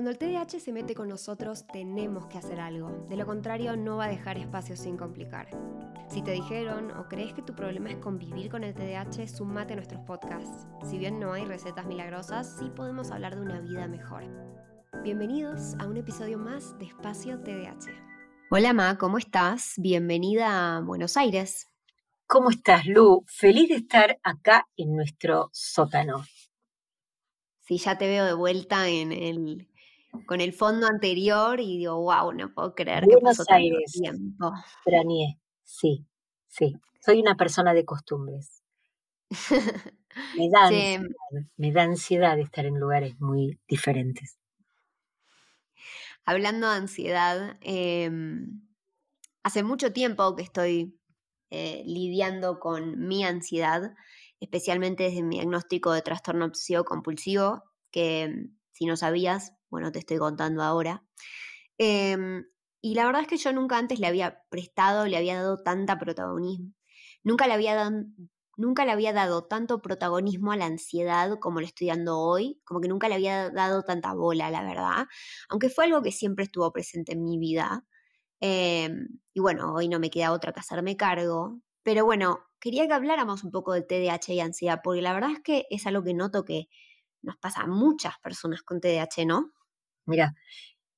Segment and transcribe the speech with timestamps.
[0.00, 3.04] Cuando el TDAH se mete con nosotros, tenemos que hacer algo.
[3.10, 5.50] De lo contrario, no va a dejar espacio sin complicar.
[6.08, 9.76] Si te dijeron o crees que tu problema es convivir con el TDAH, sumate a
[9.76, 10.66] nuestros podcasts.
[10.88, 14.24] Si bien no hay recetas milagrosas, sí podemos hablar de una vida mejor.
[15.02, 17.92] Bienvenidos a un episodio más de Espacio TDAH.
[18.50, 19.74] Hola Ma, ¿cómo estás?
[19.76, 21.66] Bienvenida a Buenos Aires.
[22.26, 23.22] ¿Cómo estás, Lu?
[23.26, 26.24] Feliz de estar acá en nuestro sótano.
[27.60, 29.69] Sí, ya te veo de vuelta en el,
[30.26, 34.52] con el fondo anterior y digo, wow, no puedo creer que pasó tanto tiempo.
[35.64, 36.06] Sí,
[36.48, 36.76] sí.
[37.00, 38.62] Soy una persona de costumbres.
[40.36, 41.08] Me da, ansiedad,
[41.56, 44.38] me da ansiedad estar en lugares muy diferentes.
[46.24, 48.60] Hablando de ansiedad, em,
[49.44, 50.98] hace mucho tiempo que estoy
[51.50, 53.94] eh, lidiando con mi ansiedad,
[54.40, 60.18] especialmente desde mi diagnóstico de trastorno obsesivo compulsivo, que si no sabías, bueno, te estoy
[60.18, 61.04] contando ahora.
[61.78, 62.44] Em,
[62.82, 65.98] y la verdad es que yo nunca antes le había prestado, le había dado tanta
[65.98, 66.72] protagonismo.
[67.24, 68.04] Nunca le había dado,
[68.56, 72.80] nunca le había dado tanto protagonismo a la ansiedad como le estoy dando hoy, como
[72.80, 75.06] que nunca le había dado tanta bola, la verdad.
[75.48, 77.84] Aunque fue algo que siempre estuvo presente en mi vida.
[78.40, 81.60] Em, y bueno, hoy no me queda otra que hacerme cargo.
[81.82, 85.40] Pero bueno, quería que habláramos un poco del TDAH y ansiedad, porque la verdad es
[85.42, 86.68] que es algo que noto que
[87.22, 89.52] nos pasa a muchas personas con TDAH, ¿no?
[90.10, 90.34] Mira,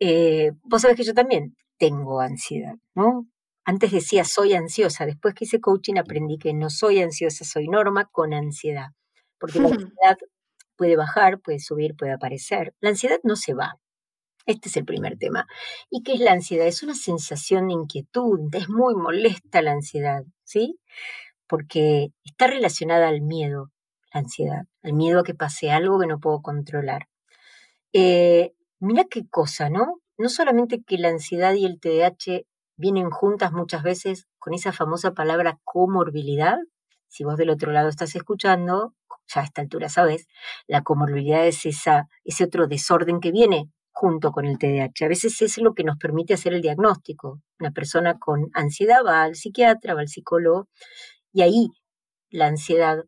[0.00, 3.26] eh, vos sabés que yo también tengo ansiedad, ¿no?
[3.64, 8.06] Antes decía soy ansiosa, después que hice coaching aprendí que no soy ansiosa, soy norma
[8.12, 8.88] con ansiedad,
[9.38, 10.18] porque la ansiedad
[10.76, 12.74] puede bajar, puede subir, puede aparecer.
[12.80, 13.78] La ansiedad no se va.
[14.46, 15.46] Este es el primer tema.
[15.90, 16.66] ¿Y qué es la ansiedad?
[16.66, 20.78] Es una sensación de inquietud, es muy molesta la ansiedad, ¿sí?
[21.48, 23.72] Porque está relacionada al miedo,
[24.14, 27.08] la ansiedad, el miedo a que pase algo que no puedo controlar.
[27.92, 30.00] Eh, mira qué cosa, ¿no?
[30.18, 32.46] No solamente que la ansiedad y el TDAH
[32.76, 36.56] vienen juntas muchas veces con esa famosa palabra comorbilidad.
[37.08, 38.94] Si vos del otro lado estás escuchando,
[39.26, 40.26] ya a esta altura sabes,
[40.66, 45.06] la comorbilidad es esa, ese otro desorden que viene junto con el TDAH.
[45.06, 47.40] A veces es lo que nos permite hacer el diagnóstico.
[47.58, 50.68] Una persona con ansiedad va al psiquiatra, va al psicólogo,
[51.32, 51.68] y ahí
[52.30, 53.04] la ansiedad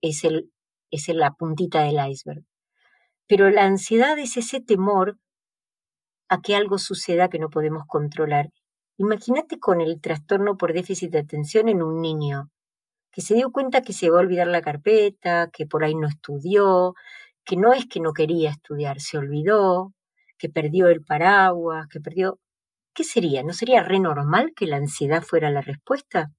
[0.00, 0.50] es, el,
[0.90, 2.44] es la puntita del iceberg.
[3.28, 5.18] Pero la ansiedad es ese temor
[6.28, 8.50] a que algo suceda que no podemos controlar.
[8.98, 12.50] Imagínate con el trastorno por déficit de atención en un niño
[13.16, 16.06] que se dio cuenta que se va a olvidar la carpeta, que por ahí no
[16.06, 16.94] estudió,
[17.46, 19.94] que no es que no quería estudiar, se olvidó,
[20.38, 22.38] que perdió el paraguas, que perdió...
[22.94, 23.42] ¿Qué sería?
[23.42, 26.30] ¿No sería re normal que la ansiedad fuera la respuesta?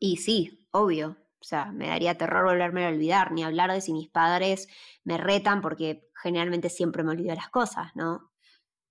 [0.00, 1.16] Y sí, obvio.
[1.46, 4.66] O sea, me daría terror volverme a olvidar, ni hablar de si mis padres
[5.04, 8.32] me retan porque generalmente siempre me olvido las cosas, ¿no?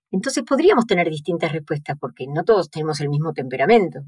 [0.10, 4.00] Entonces podríamos tener distintas respuestas porque no todos tenemos el mismo temperamento.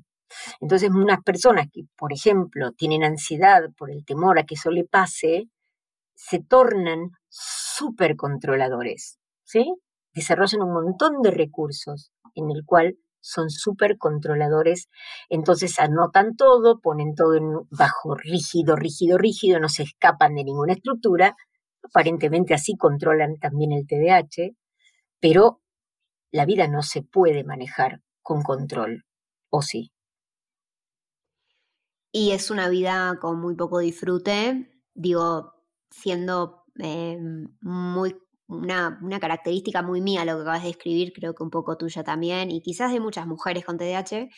[0.61, 4.85] Entonces, unas personas que, por ejemplo, tienen ansiedad por el temor a que eso le
[4.85, 5.49] pase,
[6.15, 9.75] se tornan súper controladores, ¿sí?
[10.13, 14.89] Desarrollan un montón de recursos en el cual son súper controladores,
[15.29, 21.35] entonces anotan todo, ponen todo bajo rígido, rígido, rígido, no se escapan de ninguna estructura,
[21.83, 24.55] aparentemente así controlan también el TDAH,
[25.19, 25.61] pero
[26.31, 29.05] la vida no se puede manejar con control,
[29.49, 29.91] ¿o sí?
[32.11, 35.53] Y es una vida con muy poco disfrute, digo,
[35.89, 37.17] siendo eh,
[38.57, 42.03] muy una, característica muy mía lo que acabas de escribir, creo que un poco tuya
[42.03, 44.29] también, y quizás de muchas mujeres con TDAH,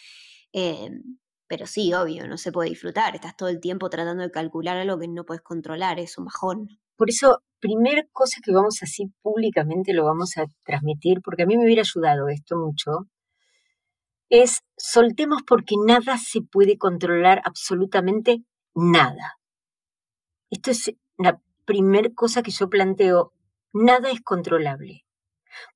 [0.53, 4.77] em, pero sí, obvio, no se puede disfrutar, estás todo el tiempo tratando de calcular
[4.77, 6.67] algo que no puedes controlar, es un bajón.
[6.95, 11.57] Por eso, primer cosa que vamos así públicamente lo vamos a transmitir, porque a mí
[11.57, 13.07] me hubiera ayudado esto mucho,
[14.29, 18.43] es soltemos porque nada se puede controlar, absolutamente
[18.75, 19.39] nada.
[20.51, 23.33] Esto es la primera cosa que yo planteo
[23.73, 25.05] nada es controlable.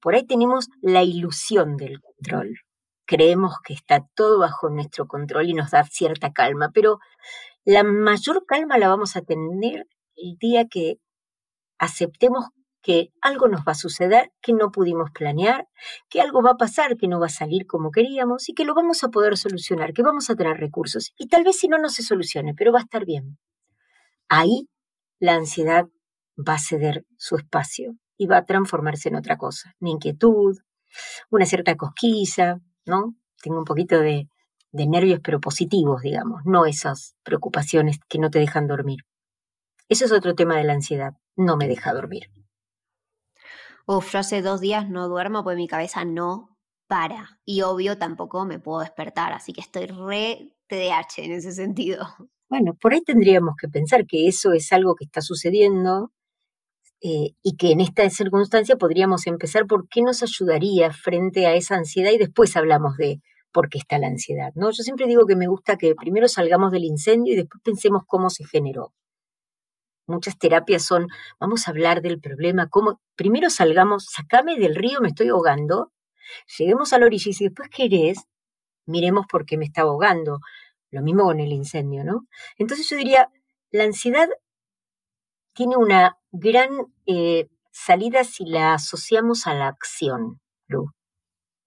[0.02, 2.60] Por ahí tenemos la ilusión del control.
[3.06, 7.00] Creemos que está todo bajo nuestro control y nos da cierta calma, pero
[7.66, 10.98] la mayor calma la vamos a tener el día que
[11.78, 12.46] aceptemos
[12.82, 15.68] que algo nos va a suceder que no pudimos planear,
[16.10, 18.76] que algo va a pasar que no va a salir como queríamos y que lo
[18.76, 21.14] vamos a poder solucionar, que vamos a tener recursos.
[21.18, 23.38] Y tal vez si no, no se solucione, pero va a estar bien.
[24.28, 24.68] Ahí
[25.20, 25.88] la ansiedad
[26.38, 30.58] va a ceder su espacio y va a transformarse en otra cosa, una inquietud,
[31.30, 33.16] una cierta cosquilla, ¿no?
[33.42, 34.28] Tengo un poquito de,
[34.72, 39.00] de nervios, pero positivos, digamos, no esas preocupaciones que no te dejan dormir.
[39.90, 42.30] Eso es otro tema de la ansiedad, no me deja dormir.
[43.86, 46.58] Uf, yo hace dos días no duermo porque mi cabeza no
[46.88, 47.40] para.
[47.46, 52.08] Y obvio tampoco me puedo despertar, así que estoy re TDAH en ese sentido.
[52.50, 56.12] Bueno, por ahí tendríamos que pensar que eso es algo que está sucediendo
[57.06, 61.76] eh, y que en esta circunstancia podríamos empezar por qué nos ayudaría frente a esa
[61.76, 63.22] ansiedad y después hablamos de
[63.52, 64.54] por qué está la ansiedad.
[64.56, 64.72] ¿no?
[64.72, 68.30] Yo siempre digo que me gusta que primero salgamos del incendio y después pensemos cómo
[68.30, 68.94] se generó.
[70.08, 71.08] Muchas terapias son,
[71.42, 75.92] vamos a hablar del problema, cómo, primero salgamos, sacame del río, me estoy ahogando,
[76.58, 78.20] lleguemos a la orilla y si después querés,
[78.86, 80.40] miremos por qué me está ahogando.
[80.90, 82.28] Lo mismo con el incendio, ¿no?
[82.58, 83.30] Entonces yo diría,
[83.72, 84.30] la ansiedad
[85.54, 86.70] tiene una gran
[87.06, 90.92] eh, salida si la asociamos a la acción, Lu.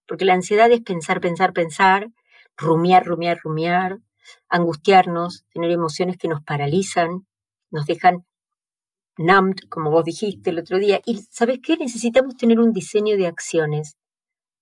[0.07, 2.09] Porque la ansiedad es pensar, pensar, pensar,
[2.57, 3.99] rumiar, rumiar, rumiar,
[4.49, 7.27] angustiarnos, tener emociones que nos paralizan,
[7.71, 8.25] nos dejan
[9.19, 11.01] numbed, como vos dijiste el otro día.
[11.05, 11.77] Y ¿sabes qué?
[11.77, 13.97] Necesitamos tener un diseño de acciones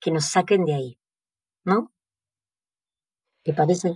[0.00, 0.99] que nos saquen de ahí,
[1.65, 1.93] ¿no?
[3.43, 3.94] ¿Te parece?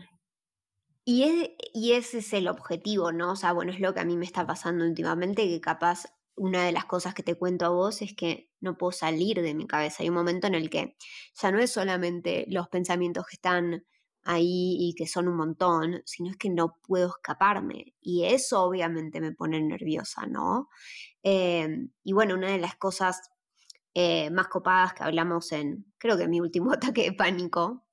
[1.04, 3.32] Y, y ese es el objetivo, ¿no?
[3.32, 6.06] O sea, bueno, es lo que a mí me está pasando últimamente, que capaz
[6.38, 9.55] una de las cosas que te cuento a vos es que no puedo salir de
[9.55, 10.02] mi cabeza.
[10.02, 10.96] Hay un momento en el que
[11.35, 13.85] ya no es solamente los pensamientos que están
[14.23, 17.94] ahí y que son un montón, sino es que no puedo escaparme.
[18.00, 20.69] Y eso obviamente me pone nerviosa, ¿no?
[21.23, 23.31] Em, y bueno, una de las cosas
[23.94, 27.84] eh, más copadas que hablamos en, creo que mi último ataque de pánico,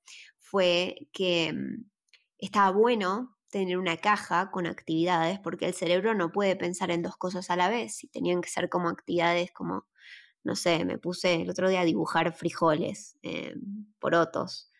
[0.46, 1.84] fue que mm,
[2.38, 7.16] estaba bueno tener una caja con actividades porque el cerebro no puede pensar en dos
[7.16, 9.86] cosas a la vez y tenían que ser como actividades como,
[10.44, 13.54] no sé, me puse el otro día a dibujar frijoles, eh,
[13.98, 14.70] porotos.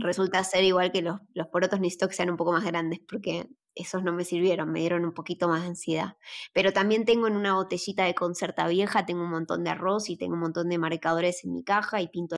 [0.00, 3.48] Resulta ser igual que los, los porotos necesito que sean un poco más grandes porque
[3.74, 6.16] esos no me sirvieron, me dieron un poquito más de ansiedad.
[6.52, 10.16] Pero también tengo en una botellita de concerta vieja, tengo un montón de arroz y
[10.18, 12.30] tengo un montón de marcadores en mi caja y pinto